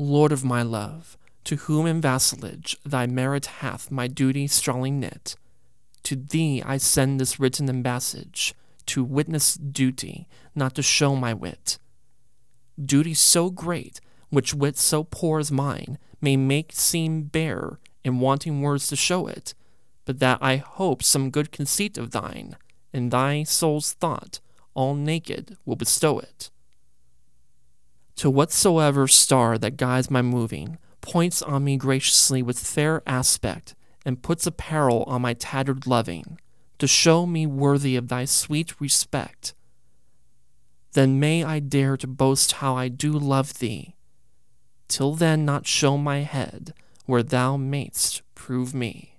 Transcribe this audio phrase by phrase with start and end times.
[0.00, 5.36] Lord of my love, to whom in vassalage thy merit hath my duty strongly knit,
[6.04, 8.54] to thee I send this written embassage,
[8.86, 11.78] to witness duty, not to show my wit.
[12.82, 14.00] Duty so great,
[14.30, 19.26] which wit so poor as mine may make seem bare, in wanting words to show
[19.26, 19.52] it,
[20.06, 22.56] but that I hope some good conceit of thine,
[22.90, 24.40] in thy soul's thought,
[24.72, 26.50] all naked, will bestow it.
[28.20, 34.22] To whatsoever star that guides my moving, points on me graciously with fair aspect, and
[34.22, 36.38] puts apparel on my tattered loving,
[36.80, 39.54] to show me worthy of thy sweet respect.
[40.92, 43.94] Then may I dare to boast how I do love thee,
[44.86, 46.74] till then not show my head
[47.06, 49.18] where thou mayst prove me.